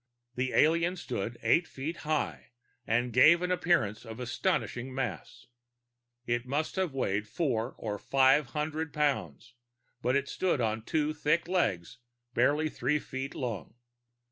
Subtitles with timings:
[0.33, 2.47] The alien stood eight feet high,
[2.87, 5.45] and gave an appearance of astonishing mass.
[6.25, 9.53] It must have weighed four or five hundred pounds,
[10.01, 11.99] but it stood on two thick legs
[12.33, 13.75] barely three feet long.